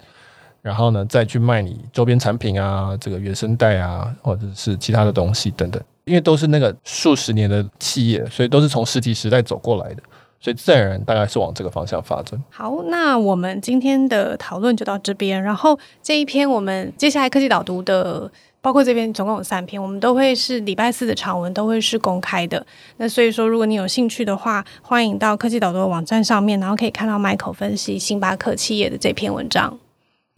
[0.59, 10.01] 然后呢再去卖你周边产品啊，这个原声带啊，或者是其他的东西等等，因为都是那个数十年的企业，所以都是从实体时代走过来的，
[10.43, 12.37] 所以自然而然大概是往这个方向发展。
[12.49, 18.29] 好，那我们今天的讨论就到这边，然后这一篇我们接下来科技导读的。
[18.63, 22.65] 包括这边总共有三篇，我们都会是礼拜四的长文，都会是公开的。
[22.95, 29.77] 那所以说，如果你有兴趣的话，欢迎到科技导读的网站上面，然后可以看到 Michael 分析星巴克企业的这篇文章。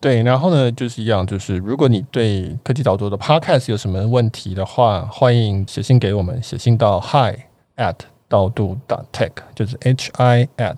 [0.01, 7.41] 对，然后呢，就是一样，就是如果你对科技导读的 Podcast 有什么问题的话，欢迎写信给我们，写信到 Hi
[7.77, 7.97] at
[8.28, 10.78] 导读打 Tech，就是 H I at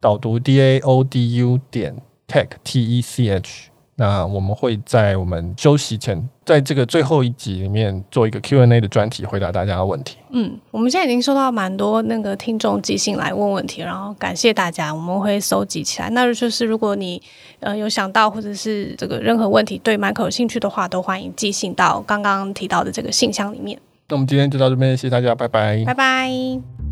[0.00, 1.96] 导读 D A O D U 点
[2.28, 3.70] Tech T E C H。
[3.96, 10.18] 那我们会在我们休息前，在这个最后一集里面做一个 Q&A 的专题，回答大家的问题。
[10.30, 16.10] 嗯，我们现在已经收到蛮多那个听众寄信来问问题，然后感谢大家，我们会收集起来。
[16.10, 17.22] 那就是如果你
[17.60, 23.78] 呃有想到或者是这个任何问题对 Michael 有兴趣的话，都欢迎寄信到刚刚提到的这个信箱里面。
[24.08, 26.83] 那我们今天就到这边，谢谢大家，拜拜，拜拜。